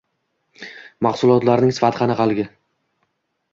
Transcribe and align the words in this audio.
mahsulotlarining 1.07 1.75
sifati 1.79 2.01
qanaqaligi. 2.01 2.49